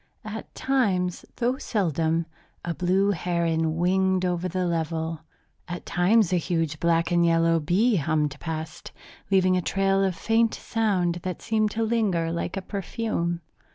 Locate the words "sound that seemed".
10.55-11.69